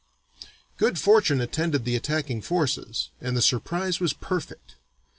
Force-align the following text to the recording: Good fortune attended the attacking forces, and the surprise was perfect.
Good 0.77 0.97
fortune 0.97 1.39
attended 1.41 1.85
the 1.85 1.95
attacking 1.95 2.41
forces, 2.41 3.11
and 3.21 3.37
the 3.37 3.41
surprise 3.43 3.99
was 3.99 4.13
perfect. 4.13 4.77